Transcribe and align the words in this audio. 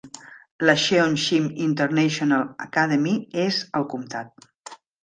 La 0.69 0.73
Cheongshim 0.83 1.45
International 1.67 2.49
Academy 2.69 3.17
és 3.47 3.65
al 3.81 3.89
comtat. 3.95 4.81